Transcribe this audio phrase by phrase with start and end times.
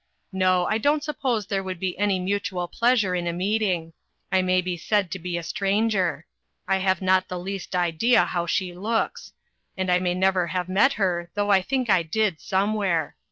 [0.33, 2.79] No, I don't suppose there would be any mutual 374 INTERRUPTED.
[2.79, 3.37] pleasure in a
[3.77, 3.93] meeting.
[4.31, 6.25] I may be said to be a stranger.
[6.67, 9.33] I have not the least idea how she looks;
[9.77, 13.15] and I may never have met her, though I think I did somewhere.